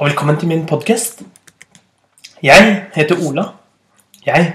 [0.00, 1.22] og velkommen til min podkast.
[2.42, 3.42] Jeg heter Ola.
[4.24, 4.54] Jeg,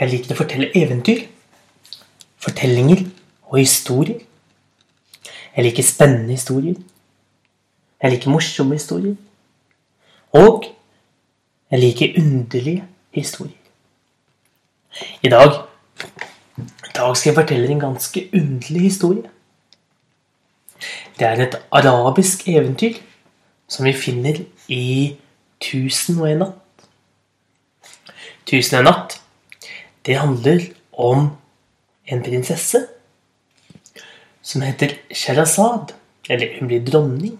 [0.00, 1.22] jeg liker å fortelle eventyr,
[2.44, 3.06] fortellinger
[3.48, 4.18] og historier.
[5.56, 6.76] Jeg liker spennende historier.
[8.02, 9.16] Jeg liker morsomme historier.
[10.36, 10.68] Og
[11.72, 12.84] jeg liker underlige
[13.16, 13.56] historier.
[15.24, 15.56] I dag,
[16.60, 19.24] I dag skal jeg fortelle en ganske underlig historie.
[21.16, 23.05] Det er et arabisk eventyr
[23.68, 25.16] som vi finner i
[25.60, 26.88] 'Tusen og en natt'.
[28.46, 29.20] 'Tusen og en natt'
[30.06, 30.60] det handler
[30.92, 31.30] om
[32.06, 32.86] en prinsesse
[34.42, 35.94] som heter Sherazad.
[36.28, 37.38] Eller hun blir dronning.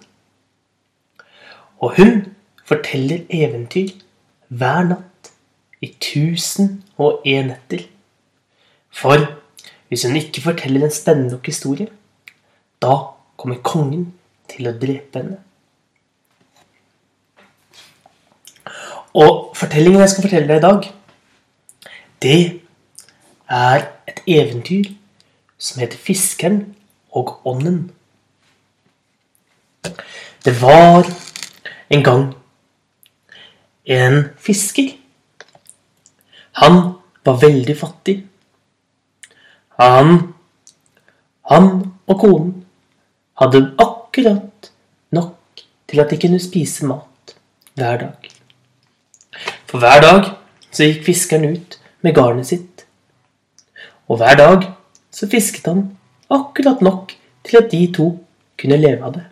[1.78, 2.34] Og hun
[2.66, 3.94] forteller eventyr
[4.48, 5.30] hver natt
[5.82, 7.86] i tusen og en netter.
[8.90, 9.26] For
[9.88, 11.88] hvis hun ikke forteller en spennende nok historie,
[12.82, 12.94] da
[13.38, 14.08] kommer kongen
[14.50, 15.42] til å drepe henne.
[19.16, 20.88] Og fortellingen jeg skal fortelle deg i dag,
[22.22, 22.40] det
[23.48, 24.90] er et eventyr
[25.58, 26.74] som heter 'Fiskeren
[27.10, 27.90] og ånden'.
[30.44, 31.08] Det var
[31.90, 32.34] en gang
[33.86, 34.92] en fisker.
[36.52, 36.92] Han
[37.24, 38.26] var veldig fattig.
[39.80, 40.34] Han,
[41.50, 42.64] han og konen
[43.40, 44.72] hadde akkurat
[45.10, 47.36] nok til at de kunne spise mat
[47.74, 48.35] hver dag.
[49.76, 50.28] For hver dag
[50.72, 52.86] så gikk fiskeren ut med garnet sitt.
[54.08, 54.62] Og hver dag
[55.12, 55.82] så fisket han
[56.32, 57.10] akkurat nok
[57.44, 58.06] til at de to
[58.56, 59.24] kunne leve av det.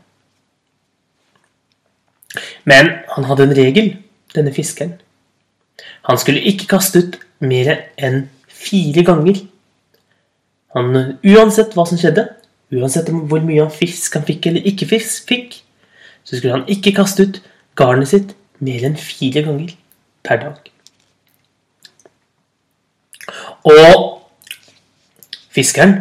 [2.68, 3.88] Men han hadde en regel,
[4.36, 4.98] denne fiskeren.
[6.10, 9.40] Han skulle ikke kaste ut mer enn fire ganger.
[10.76, 12.26] Han, uansett hva som skjedde,
[12.68, 15.56] uansett hvor mye fisk han fikk eller ikke fisk fikk,
[16.20, 17.40] så skulle han ikke kaste ut
[17.80, 19.72] garnet sitt mer enn fire ganger
[20.24, 20.70] per dag.
[23.64, 24.20] Og
[25.54, 25.96] fiskeren,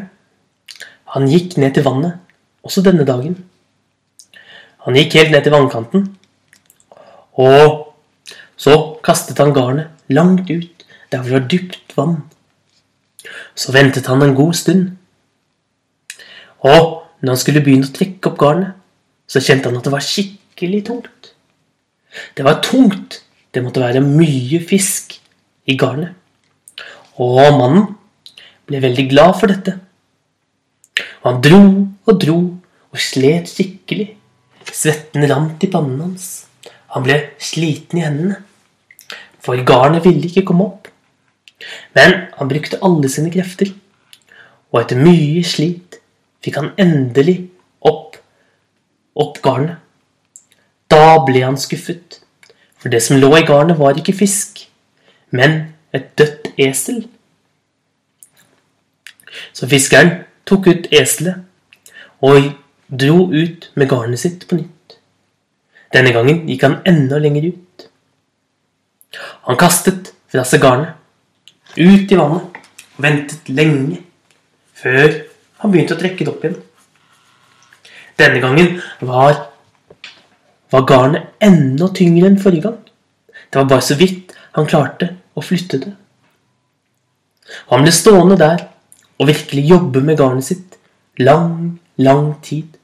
[1.14, 2.20] han gikk ned til vannet
[2.64, 3.38] også denne dagen.
[4.88, 6.08] Han gikk helt ned til vannkanten,
[7.40, 7.94] og
[8.60, 12.24] så kastet han garnet langt ut der det var dypt vann.
[13.56, 14.98] Så ventet han en god stund.
[16.60, 18.74] Og når han skulle begynne å trekke opp garnet,
[19.30, 21.30] så kjente han at det var skikkelig tungt.
[22.38, 23.22] Det var tungt
[23.54, 25.18] det måtte være mye fisk
[25.70, 26.16] i garnet.
[27.22, 27.92] Og mannen
[28.66, 29.76] ble veldig glad for dette.
[31.22, 31.62] Og han dro
[32.10, 32.38] og dro
[32.94, 34.10] og slet skikkelig.
[34.74, 36.48] Svetten rant i pannen hans.
[36.96, 38.40] Han ble sliten i hendene.
[39.44, 40.90] For garnet ville ikke komme opp.
[41.94, 43.70] Men han brukte alle sine krefter.
[44.74, 46.00] Og etter mye slit
[46.44, 47.38] fikk han endelig
[47.86, 48.18] opp,
[49.14, 49.78] opp garnet.
[50.90, 52.23] Da ble han skuffet.
[52.84, 54.66] For det som lå i garnet, var ikke fisk,
[55.32, 55.54] men
[55.96, 57.06] et dødt esel.
[59.56, 60.12] Så fiskeren
[60.46, 61.46] tok ut eselet
[62.20, 62.52] og
[62.92, 64.98] dro ut med garnet sitt på nytt.
[65.96, 67.88] Denne gangen gikk han enda lenger ut.
[69.48, 70.92] Han kastet fra seg garnet,
[71.80, 72.60] ut i vannet,
[72.98, 74.02] og ventet lenge
[74.76, 75.08] før
[75.64, 76.60] han begynte å trekke det opp igjen.
[78.20, 79.53] Denne gangen var
[80.74, 82.80] var garnet enda tyngre enn forrige gang.
[83.50, 85.94] Det var bare så vidt han klarte å flytte det.
[87.68, 88.66] Og han ble stående der
[89.20, 90.78] og virkelig jobbe med garnet sitt
[91.22, 92.80] lang, lang tid.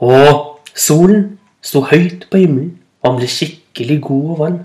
[0.00, 4.60] Og solen sto høyt på himmelen, og han ble skikkelig god og varm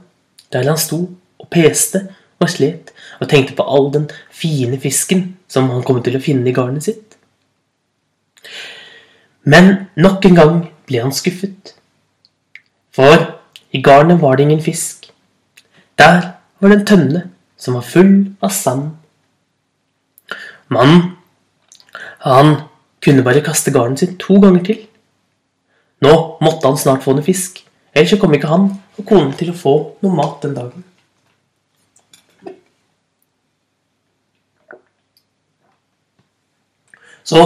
[0.53, 1.01] der han sto
[1.39, 2.05] og peste
[2.39, 6.51] og slet og tenkte på all den fine fisken som han kom til å finne
[6.51, 7.15] i garnet sitt.
[9.45, 10.55] Men nok en gang
[10.87, 11.73] ble han skuffet.
[12.95, 13.17] For
[13.75, 15.09] i garnet var det ingen fisk.
[15.99, 17.21] Der var det en tønne
[17.57, 18.13] som var full
[18.43, 18.95] av sand.
[20.67, 21.13] Mannen,
[22.25, 22.55] han
[23.03, 24.81] kunne bare kaste garnet sitt to ganger til.
[26.01, 26.13] Nå
[26.43, 27.61] måtte han snart få noe fisk,
[27.93, 28.67] ellers kom ikke han
[28.97, 30.83] og konen til å få noe mat den dagen.
[37.25, 37.41] Så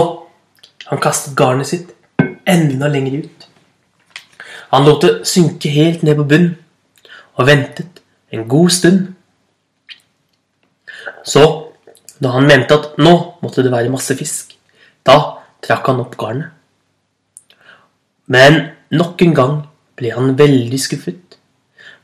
[0.90, 1.94] han kastet garnet sitt
[2.48, 3.48] enda lenger ut.
[4.70, 6.56] Han lot det synke helt ned på bunnen
[7.40, 8.00] og ventet
[8.30, 9.00] en god stund.
[11.24, 11.42] Så,
[12.20, 14.54] da han mente at nå måtte det være masse fisk,
[15.06, 15.16] da
[15.64, 16.52] trakk han opp garnet.
[18.30, 18.60] Men
[18.94, 19.56] nok en gang
[19.98, 21.38] ble han veldig skuffet,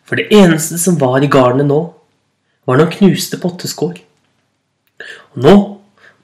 [0.06, 1.80] for det eneste som var i garnet nå,
[2.66, 4.00] var noen knuste potteskår.
[5.34, 5.54] Og nå,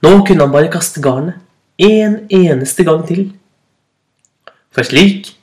[0.03, 1.39] nå kunne han bare kaste garnet
[1.83, 3.29] en eneste gang til.
[4.73, 5.35] For slik,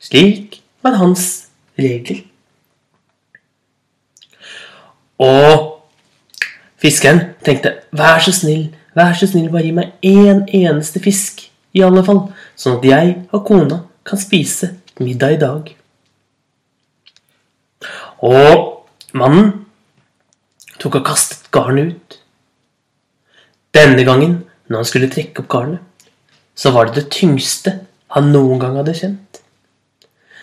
[0.00, 1.48] slik var hans
[1.78, 2.22] regler.
[5.18, 5.82] Og
[6.78, 11.82] fiskeren tenkte vær så snill, vær så snill, bare gi meg én eneste fisk, i
[11.84, 14.70] alle fall, sånn at jeg og kona kan spise
[15.02, 15.72] middag i dag.
[18.24, 18.64] Og
[19.18, 19.52] mannen
[20.78, 22.16] tok og kastet garnet ut.
[23.74, 25.84] Denne gangen, når han skulle trekke opp garnet,
[26.58, 27.74] så var det det tyngste
[28.14, 29.40] han noen gang hadde kjent.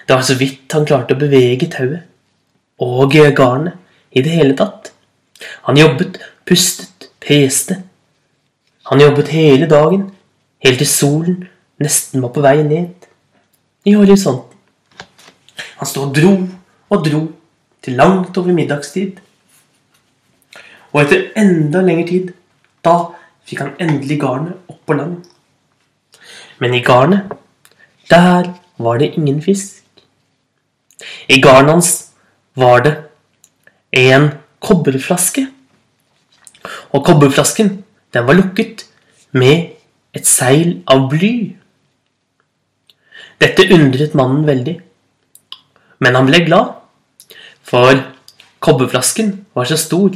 [0.06, 2.06] Det var så vidt han klarte å bevege tauet
[2.86, 3.74] og garnet
[4.12, 4.92] i det hele tatt.
[5.66, 7.82] Han jobbet, pustet, peste.
[8.92, 10.10] Han jobbet hele dagen,
[10.64, 11.40] helt til solen
[11.82, 13.08] nesten var på vei ned
[13.86, 14.52] i horisonten.
[15.80, 16.34] Han sto og dro
[16.90, 17.22] og dro
[17.84, 19.20] til langt over middagstid.
[20.94, 22.32] Og etter enda lengre tid,
[22.86, 22.96] da
[23.46, 25.18] fikk han endelig garnet opp på land.
[26.64, 27.34] Men i garnet,
[28.10, 29.82] der var det ingen fisk.
[31.30, 31.92] I garnet hans
[32.56, 32.96] var det
[33.92, 34.30] en
[34.60, 35.48] kobberflaske.
[36.94, 38.86] Og kobberflasken, den var lukket
[39.32, 39.76] med
[40.16, 41.56] et seil av bly.
[43.42, 44.78] Dette undret mannen veldig,
[46.00, 46.72] men han ble glad,
[47.66, 48.00] for
[48.64, 50.16] kobberflasken var så stor,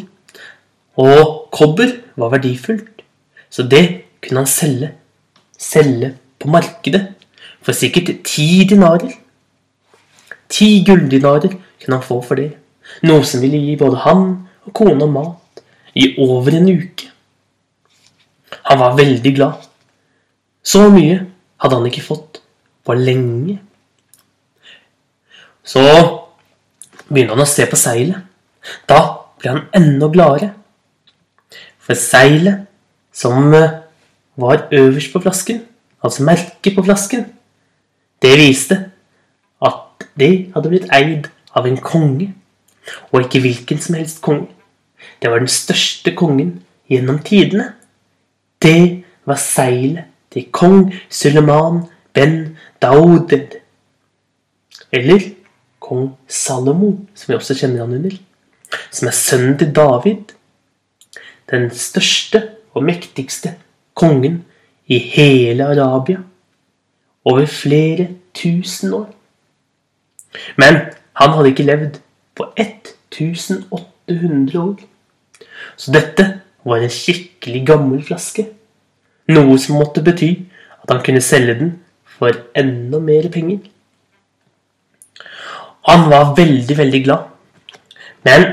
[1.00, 3.04] og kobber var verdifullt,
[3.52, 3.84] så det
[4.24, 4.94] kunne han selge,
[5.60, 7.19] selge på markedet
[7.62, 9.14] for sikkert ti dinarer.
[10.50, 12.52] Ti gulldinarer kunne han få for det.
[13.06, 14.26] Noe som ville gi både han
[14.66, 15.64] og kona mat
[15.96, 17.10] i over en uke.
[18.70, 19.66] Han var veldig glad.
[20.64, 21.22] Så mye
[21.62, 22.42] hadde han ikke fått
[22.86, 23.60] på lenge.
[25.64, 25.82] Så
[27.10, 28.26] begynte han å se på seilet.
[28.90, 29.00] Da
[29.40, 30.54] ble han enda gladere.
[31.80, 32.68] For seilet
[33.16, 33.50] som
[34.40, 35.64] var øverst på flasken,
[36.04, 37.26] altså merket på flasken,
[38.22, 38.78] det viste
[39.66, 42.34] at de hadde blitt eid av en konge.
[43.12, 44.50] Og ikke hvilken som helst konge.
[45.22, 47.74] Det var den største kongen gjennom tidene.
[48.62, 51.84] Det var seilet til kong Suleman
[52.14, 53.60] ben Dauded.
[54.92, 55.22] Eller
[55.80, 58.18] kong Salomo, som vi også kjenner han under.
[58.92, 60.36] Som er sønnen til David.
[61.50, 62.44] Den største
[62.74, 63.56] og mektigste
[63.98, 64.44] kongen
[64.88, 66.24] i hele Arabia.
[67.30, 69.10] Over flere tusen år.
[70.58, 70.80] Men
[71.20, 72.00] han hadde ikke levd
[72.38, 74.80] på 1800 år.
[75.78, 76.26] Så dette
[76.66, 78.48] var en skikkelig gammel flaske.
[79.30, 80.32] Noe som måtte bety
[80.82, 81.76] at han kunne selge den
[82.18, 83.62] for enda mer penger.
[85.90, 87.30] Han var veldig, veldig glad.
[88.26, 88.46] Men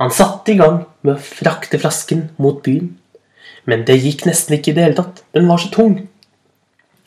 [0.00, 2.94] han satte i gang med å frakte flasken mot byen.
[3.68, 5.24] Men det gikk nesten ikke i det hele tatt.
[5.36, 5.98] Den var så tung.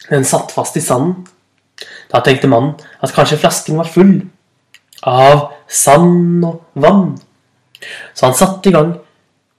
[0.09, 1.23] Den satt fast i sanden.
[2.11, 4.15] Da tenkte mannen at kanskje flasken var full
[5.03, 7.17] av sand og vann.
[8.13, 8.93] Så han satte i gang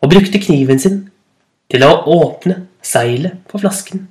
[0.01, 1.01] og brukte kniven sin
[1.73, 4.07] til å åpne seilet på flasken.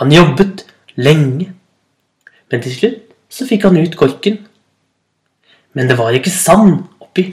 [0.00, 0.64] Han jobbet
[0.98, 1.52] lenge,
[2.50, 4.40] men til slutt så fikk han ut korken.
[5.78, 7.28] Men det var ikke sand oppi,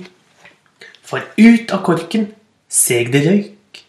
[1.02, 2.28] for ut av korken
[2.70, 3.82] seg det røyk.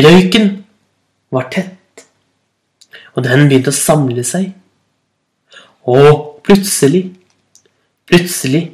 [0.00, 0.48] Røyken
[1.34, 1.79] var tett,
[3.14, 4.52] og den begynte å samle seg.
[5.90, 7.08] Og plutselig
[8.10, 8.64] Plutselig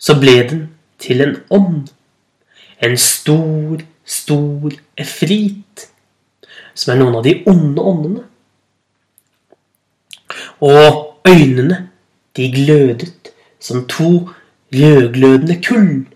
[0.00, 0.60] så ble den
[1.00, 1.90] til en ånd.
[2.80, 5.84] En stor, stor efrit.
[6.72, 8.22] Som er noen av de onde åndene.
[10.64, 11.90] Og øynene,
[12.36, 14.30] de glødet som to
[14.72, 16.06] rødglødende kull.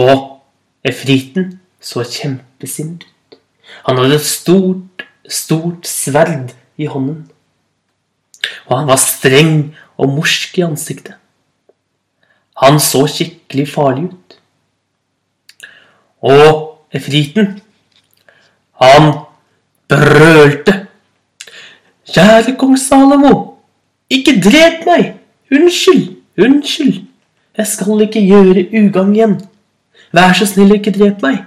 [0.00, 0.40] Og
[0.80, 3.38] efriten så kjempesint ut.
[3.84, 7.26] Han hadde et stort, stort sverd i hånden.
[8.66, 11.14] Og han var streng og morsk i ansiktet.
[12.58, 14.38] Han så skikkelig farlig ut.
[16.22, 17.60] Og efriten,
[18.82, 19.12] han
[19.88, 20.74] brølte.
[22.08, 23.60] Kjære kong Salomo,
[24.10, 25.14] ikke drep meg!
[25.52, 27.04] Unnskyld, unnskyld.
[27.58, 29.36] Jeg skal ikke gjøre ugagn igjen.
[30.12, 31.42] Vær så snill, ikke drep meg.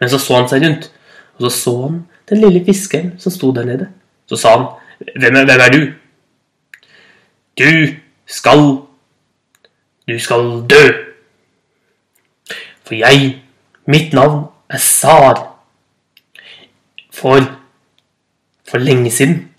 [0.00, 0.90] Men så så han seg rundt,
[1.38, 1.98] og så så han
[2.30, 3.88] den lille fiskeren som sto der nede.
[4.26, 4.66] Så sa han,
[5.20, 5.82] hvem er, hvem er du?
[7.58, 7.94] Du
[8.26, 8.86] skal
[10.08, 10.84] Du skal dø.
[12.82, 13.42] For jeg,
[13.86, 15.56] mitt navn er Sar.
[17.12, 17.40] For
[18.68, 19.50] For lenge siden.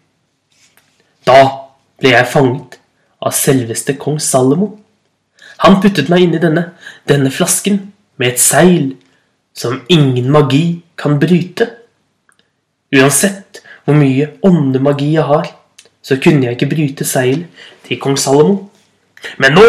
[1.28, 1.48] Da
[2.00, 2.80] ble jeg fanget
[3.22, 4.80] av selveste kong Salomo.
[5.62, 6.72] Han puttet meg inn i denne,
[7.08, 8.96] denne flasken med et seil
[9.54, 11.68] som ingen magi kan bryte.
[12.92, 15.48] Uansett hvor mye åndemagi jeg har,
[16.02, 17.46] så kunne jeg ikke bryte seil
[17.86, 18.70] til kong Salomo.
[19.42, 19.68] Men nå,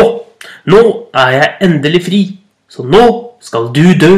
[0.72, 0.82] nå
[1.14, 2.22] er jeg endelig fri,
[2.68, 3.04] så nå
[3.44, 4.12] skal du dø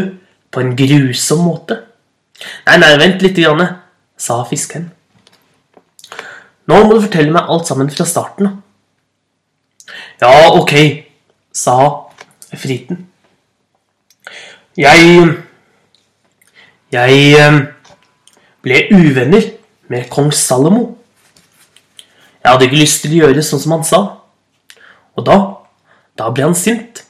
[0.55, 1.81] på en grusom måte.
[2.67, 3.81] Nei, nei, vent litt, grann,
[4.17, 4.91] sa fiskeren.
[6.71, 8.55] Nå må du fortelle meg alt sammen fra starten.
[10.23, 10.73] Ja, ok,
[11.53, 11.77] sa
[12.55, 13.05] friten.
[14.79, 15.35] Jeg
[16.95, 17.57] Jeg eh,
[18.65, 19.51] ble uvenner
[19.93, 20.97] med kong Salomo.
[22.43, 24.01] Jeg hadde ikke lyst til å gjøre sånn som han sa.
[25.15, 25.37] Og da,
[26.19, 27.05] da ble han sint.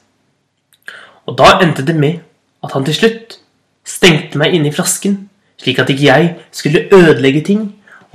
[1.25, 2.21] Og da endte det med
[2.63, 3.39] at han til slutt
[3.85, 5.25] stengte meg inne i flasken,
[5.61, 7.65] slik at ikke jeg skulle ødelegge ting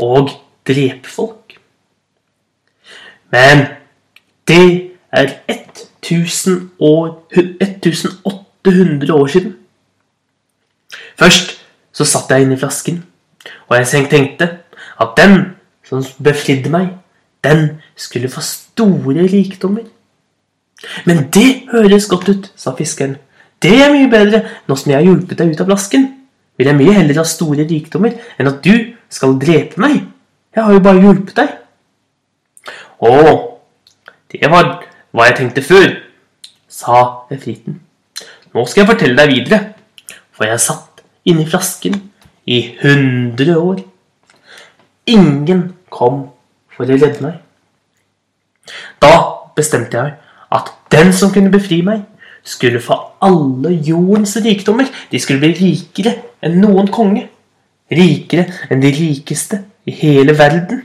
[0.01, 0.33] og
[0.67, 1.57] drepe folk.
[3.31, 3.67] Men
[4.49, 5.37] det er
[6.03, 9.57] 1000 år, 1800 år siden.
[11.19, 11.61] Først
[11.93, 13.03] så satt jeg inne i flasken,
[13.69, 14.49] og jeg tenkte
[15.01, 15.37] at den
[15.87, 16.93] som befridde meg,
[17.45, 19.87] den skulle få store rikdommer.
[21.07, 23.17] Men det høres godt ut, sa fiskeren.
[23.63, 24.43] Det er mye bedre.
[24.69, 26.07] Nå som jeg har hjulpet deg ut av flasken,
[26.57, 30.03] vil jeg mye heller ha store rikdommer enn at du skal drepe meg.
[30.55, 31.57] Jeg har jo bare hjulpet deg.
[33.01, 33.13] Å,
[34.33, 34.73] det var
[35.17, 35.95] hva jeg tenkte før,
[36.71, 37.81] sa efriten.
[38.53, 39.61] Nå skal jeg fortelle deg videre,
[40.35, 41.97] for jeg satt inni flasken
[42.51, 43.83] i hundre år.
[45.07, 46.25] Ingen kom
[46.75, 47.39] for å redde meg.
[49.03, 49.15] Da
[49.57, 50.17] bestemte jeg
[50.55, 52.07] at den som kunne befri meg,
[52.43, 54.89] skulle få alle jordens rikdommer.
[55.13, 57.27] De skulle bli rikere enn noen konge.
[57.91, 60.85] Rikere enn de rikeste i hele verden.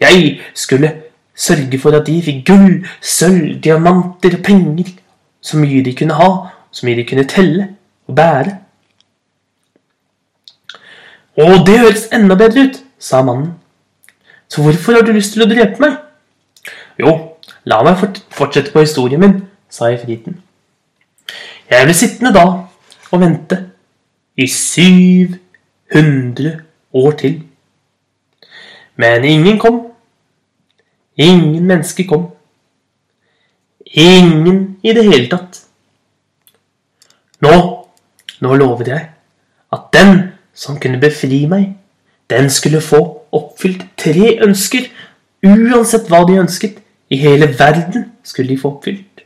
[0.00, 0.94] Jeg skulle
[1.38, 4.94] sørge for at de fikk gull, sølv, diamanter og penger.
[5.40, 6.30] Så mye de kunne ha,
[6.72, 7.68] så mye de kunne telle
[8.08, 8.56] og bære.
[11.38, 13.52] Å, det høres enda bedre ut, sa mannen.
[14.50, 15.92] Så hvorfor har du lyst til å drepe meg?
[16.98, 17.36] Jo,
[17.68, 18.00] la meg
[18.34, 19.36] fortsette på historien min,
[19.70, 20.40] sa efriten.
[21.68, 22.44] Jeg ble sittende da
[23.12, 23.56] og vente
[24.38, 25.38] i 700
[26.98, 27.42] år til.
[28.96, 29.92] Men ingen kom.
[31.18, 32.28] Ingen mennesker kom.
[33.86, 35.68] Ingen i det hele tatt.
[37.44, 37.84] Nå,
[38.42, 39.08] nå lover jeg
[39.72, 40.27] at den
[40.58, 41.76] som kunne befri meg,
[42.30, 43.00] den skulle få
[43.32, 44.88] oppfylt tre ønsker.
[45.46, 46.82] Uansett hva de ønsket.
[47.10, 49.22] I hele verden skulle de få oppfylt.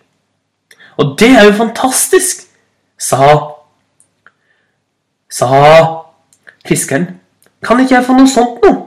[1.01, 2.47] Og det er jo fantastisk,
[2.99, 3.49] sa
[5.33, 5.49] Sa
[6.69, 7.07] fiskeren.
[7.65, 8.83] Kan ikke jeg få noe sånt noe?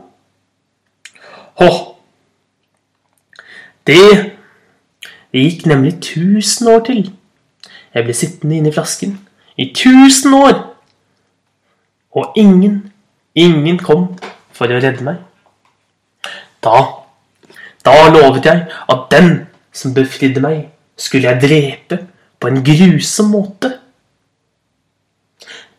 [1.58, 1.70] Hå.
[3.88, 4.36] Det
[5.34, 7.10] gikk nemlig tusen år til.
[7.96, 9.18] Jeg ble sittende inne i flasken
[9.58, 10.75] i tusen år.
[12.16, 12.80] Og ingen,
[13.36, 14.08] ingen kom
[14.56, 15.20] for å redde meg.
[16.64, 16.78] Da,
[17.86, 19.34] da lovet jeg at den
[19.76, 22.00] som befridde meg, skulle jeg drepe
[22.40, 23.74] på en grusom måte.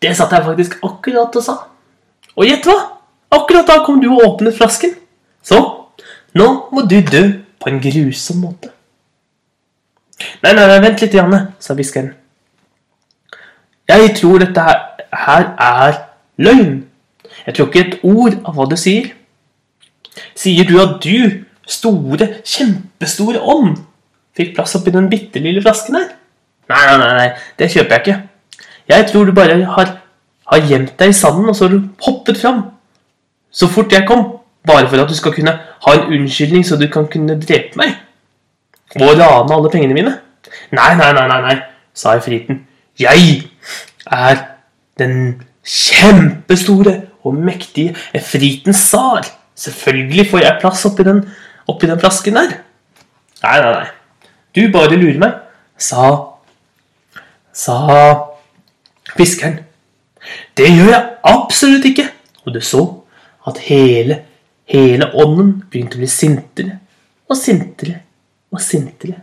[0.03, 1.57] Det satt jeg faktisk akkurat og sa.
[2.37, 2.77] Og gjett hva?
[3.33, 4.93] Akkurat da kom du og åpnet flasken.
[5.43, 5.59] Så
[6.37, 7.23] nå må du dø
[7.63, 8.71] på en grusom måte.
[10.45, 12.13] Nei, nei, nei vent litt, Janne, sa hviskeren.
[13.89, 15.99] Jeg tror dette her er
[16.39, 16.85] løgn.
[17.47, 19.11] Jeg tror ikke et ord av hva du sier.
[20.37, 23.77] Sier du at du, store, kjempestore ånd,
[24.37, 26.09] fikk plass oppi den bitte lille flasken her?
[26.71, 27.29] Nei, nei, nei, nei,
[27.59, 28.17] det kjøper jeg ikke.
[28.91, 29.93] Jeg tror du bare har,
[30.53, 32.63] har gjemt deg i sanden, og så har du hoppet fram.
[33.51, 34.29] Så fort jeg kom.
[34.67, 37.95] Bare for at du skal kunne ha en unnskyldning, så du kan kunne drepe meg.
[38.99, 40.15] Og rane alle pengene mine.
[40.75, 41.57] Nei, nei, nei, nei, nei,
[41.95, 42.65] sa friten.
[42.99, 43.45] Jeg
[44.11, 44.43] er
[44.99, 46.95] den kjempestore
[47.27, 49.27] og mektige Efritens tsar.
[49.57, 51.25] Selvfølgelig får jeg plass oppi den,
[51.67, 52.57] oppi den flasken der.
[53.43, 53.87] Nei, nei, nei.
[54.57, 55.37] Du bare lurer meg,
[55.77, 56.37] sa
[57.57, 57.77] sa
[59.17, 59.63] fiskeren.
[60.57, 62.09] Det gjør jeg absolutt ikke.
[62.45, 62.83] Og du så
[63.49, 64.21] at hele,
[64.71, 66.81] hele ånden begynte å bli sintere
[67.27, 68.01] og sintere
[68.55, 69.23] og sintere.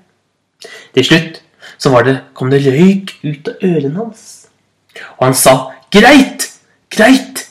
[0.95, 1.41] Til slutt
[1.79, 4.23] så det, kom det røyk ut av ørene hans.
[5.17, 5.53] Og han sa,
[5.93, 6.47] 'Greit,
[6.89, 7.43] greit,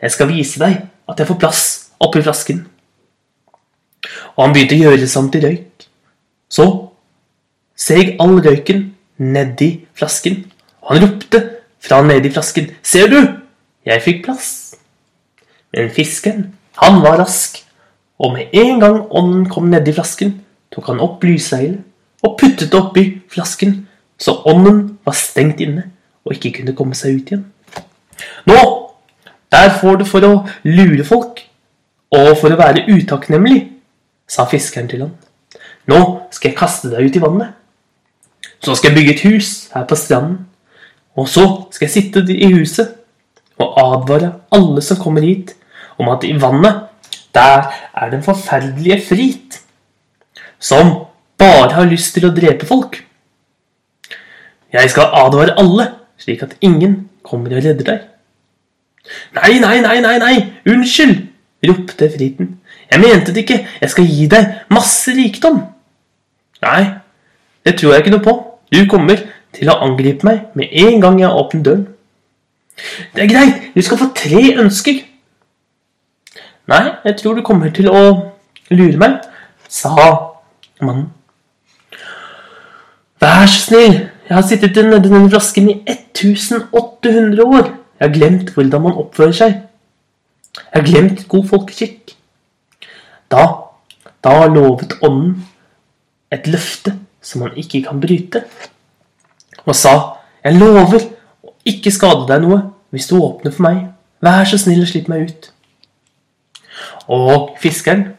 [0.00, 1.64] jeg skal vise deg at jeg får plass
[2.00, 2.62] oppi flasken.
[4.36, 5.84] Og han begynte å gjøre seg om til røyk.
[6.48, 6.64] Så
[7.76, 8.86] seg all røyken
[9.20, 10.46] nedi flasken,
[10.80, 11.42] og han ropte
[11.76, 12.72] fra nedi flasken.
[12.80, 13.20] Ser du,
[13.84, 14.48] jeg fikk plass.
[15.76, 16.48] Men fisken,
[16.80, 17.60] han var rask,
[18.16, 20.38] og med en gang ånden kom nedi flasken,
[20.72, 21.84] tok han opp lysseilet
[22.24, 23.82] og puttet det oppi flasken,
[24.16, 25.90] så ånden var stengt inne
[26.24, 27.48] og ikke kunne komme seg ut igjen.
[28.48, 28.60] Nå
[29.50, 31.42] der får du for å lure folk
[32.14, 33.64] og for å være utakknemlig,
[34.30, 35.16] sa fiskeren til han.
[35.90, 35.98] Nå
[36.34, 37.56] skal jeg kaste deg ut i vannet.
[38.62, 40.44] Så skal jeg bygge et hus her på stranden.
[41.18, 42.94] Og så skal jeg sitte i huset
[43.60, 45.56] og advare alle som kommer hit,
[46.00, 46.86] om at i vannet,
[47.34, 49.58] der er den forferdelige Frit,
[50.58, 50.94] som
[51.38, 53.02] bare har lyst til å drepe folk.
[54.72, 58.06] Jeg skal advare alle, slik at ingen kommer og redder deg.
[59.36, 60.34] Nei, nei, nei, nei, nei,
[60.68, 61.26] unnskyld,
[61.66, 62.56] ropte Friten.
[62.90, 65.60] Jeg mente det ikke, jeg skal gi deg masse rikdom.
[66.64, 66.82] Nei,
[67.66, 68.36] det tror jeg ikke noe på.
[68.70, 69.22] Du kommer
[69.56, 71.86] til å angripe meg med en gang jeg åpner døren.
[73.14, 75.00] Det er greit, du skal få tre ønsker.
[76.70, 78.02] Nei, jeg tror du kommer til å
[78.70, 79.16] lure meg,
[79.68, 79.94] sa
[80.80, 81.08] mannen.
[83.20, 83.98] Vær så snill,
[84.30, 87.70] jeg har sittet nedi den flasken i 1800 år.
[87.98, 89.56] Jeg har glemt hvordan man oppfører seg.
[90.54, 92.12] Jeg har glemt god folkeskikk.
[93.30, 93.42] Da,
[94.22, 95.40] da lovet ånden
[96.30, 98.44] et løfte som han ikke kan bryte,
[99.66, 99.96] og sa,
[100.46, 101.08] jeg lover
[101.42, 102.60] å ikke skade deg noe
[102.94, 103.82] hvis du åpner for meg.
[104.22, 105.50] Vær så snill og slipp meg ut.
[107.10, 108.12] Og fiskeren,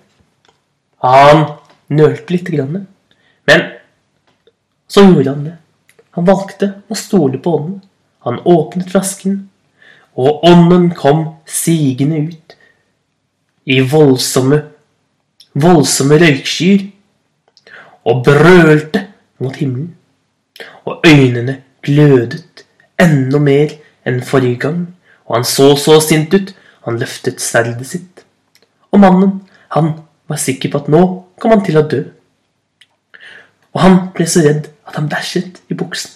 [1.07, 1.47] han
[1.87, 3.67] nølte litt, men
[4.91, 5.57] så gjorde han det.
[6.17, 7.79] Han valgte å stole på ånden.
[8.25, 9.49] Han åpnet flasken,
[10.13, 12.55] og ånden kom sigende ut
[13.65, 14.59] i voldsomme,
[15.53, 16.83] voldsomme røykskyer
[18.05, 19.05] og brølte
[19.41, 19.95] mot himmelen.
[20.85, 22.65] Og øynene glødet
[23.01, 23.73] enda mer
[24.05, 24.81] enn forrige gang,
[25.25, 26.53] og han så så sint ut.
[26.81, 28.23] Han løftet sverdet sitt.
[28.91, 29.93] Og mannen, han
[30.27, 31.01] var sikker på at nå
[31.39, 31.99] kom han til å dø.
[33.71, 36.11] Og han ble så redd at han bæsjet i buksen.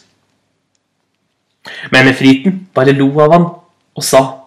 [1.91, 3.45] Men Efriten bare lo av han
[3.95, 4.41] og sa,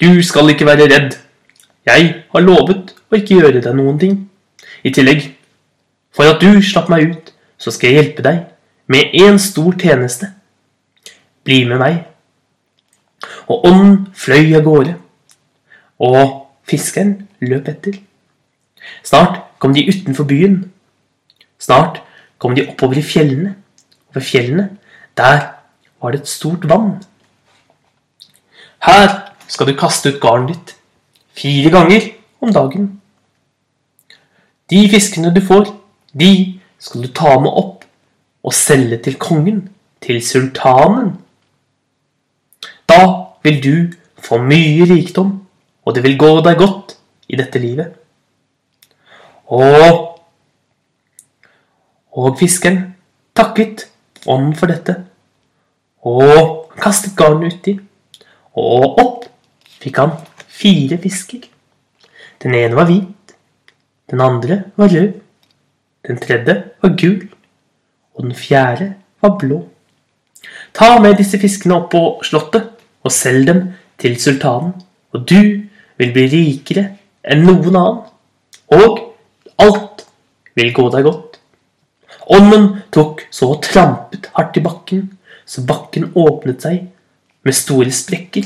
[0.00, 1.16] Du skal ikke være redd.
[1.86, 4.14] Jeg har lovet å ikke gjøre deg noen ting.
[4.86, 5.24] I tillegg,
[6.14, 8.44] for at du slapp meg ut, så skal jeg hjelpe deg
[8.86, 10.30] med en stor tjeneste.
[11.42, 11.98] Bli med meg.
[13.50, 14.94] Og ånden fløy av gårde,
[15.98, 17.98] og fiskeren løp etter.
[19.02, 20.60] Snart kom de utenfor byen.
[21.58, 22.04] Snart
[22.38, 23.54] kom de oppover i fjellene.
[24.08, 24.68] Og ved fjellene,
[25.16, 25.40] der
[26.00, 27.02] var det et stort vann.
[28.82, 30.76] Her skal du kaste ut garnet ditt
[31.38, 32.88] fire ganger om dagen.
[34.70, 35.70] De fiskene du får,
[36.12, 37.84] de skal du ta med opp
[38.44, 39.68] og selge til kongen,
[40.00, 41.16] til sultanen.
[42.88, 43.00] Da
[43.42, 43.74] vil du
[44.22, 45.34] få mye rikdom,
[45.84, 46.94] og det vil gå deg godt
[47.28, 47.96] i dette livet.
[49.48, 50.17] Og
[52.18, 52.80] og fiskeren
[53.38, 53.86] takket
[54.26, 54.96] ånden for dette,
[56.02, 57.76] og kastet garnet uti,
[58.58, 59.28] og opp
[59.78, 60.16] fikk han
[60.58, 61.44] fire fisker.
[62.42, 63.34] Den ene var hvit,
[64.10, 65.12] den andre var rød,
[66.08, 67.28] den tredje var gul,
[68.14, 69.62] og den fjerde var blå.
[70.74, 72.70] Ta med disse fiskene opp på slottet
[73.04, 73.62] og selg dem
[73.98, 74.74] til sultanen,
[75.14, 76.84] og du vil bli rikere
[77.22, 78.04] enn noen annen,
[78.74, 79.00] og
[79.58, 80.04] alt
[80.58, 81.27] vil gå deg godt.
[82.28, 85.06] Ånden tok så og trampet hardt i bakken,
[85.48, 86.82] så bakken åpnet seg
[87.46, 88.44] med store sprekker,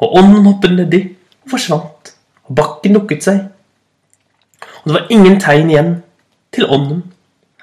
[0.00, 1.02] og ånden hoppet nedi
[1.44, 2.12] og forsvant,
[2.48, 3.42] og bakken lukket seg.
[4.80, 5.92] Og det var ingen tegn igjen
[6.54, 7.02] til ånden,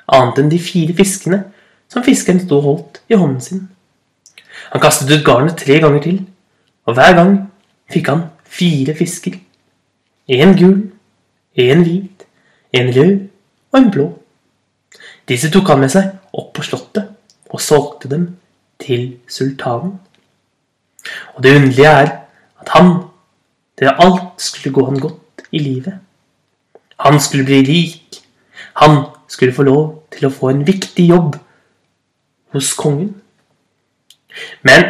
[0.06, 1.42] annet enn de fire fiskene
[1.90, 3.64] som fiskeren stod og holdt i hånden sin.
[4.74, 6.20] Han kastet ut garnet tre ganger til,
[6.86, 7.34] og hver gang
[7.92, 9.40] fikk han fire fisker.
[10.30, 10.78] En gul,
[11.56, 12.26] en hvit,
[12.74, 13.16] en rød
[13.72, 14.08] og en blå.
[15.28, 17.12] Disse tok han med seg opp på slottet
[17.50, 18.28] og solgte dem
[18.82, 19.98] til sultanen.
[21.36, 22.12] Og det underlige er
[22.62, 22.92] at han,
[23.78, 26.00] til alt skulle gå han godt i livet.
[27.00, 28.22] Han skulle bli rik.
[28.82, 31.36] Han skulle få lov til å få en viktig jobb
[32.56, 33.16] hos kongen.
[34.64, 34.84] Men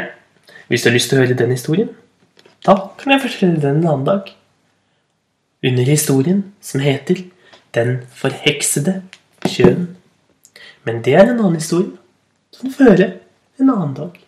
[0.68, 1.90] hvis du har lyst til å høre den historien,
[2.66, 4.32] da kan jeg fortelle den en annen dag.
[5.66, 7.24] Under historien som heter
[7.76, 9.02] Den forheksede
[9.44, 9.98] kjønn.
[10.86, 11.96] Men det er en annen historie,
[12.54, 13.16] som høre
[13.60, 14.20] en annen dag.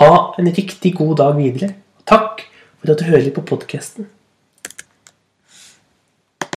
[0.00, 1.72] Ha en riktig god dag videre.
[2.06, 2.44] Takk
[2.78, 4.06] for at du hører på podkasten.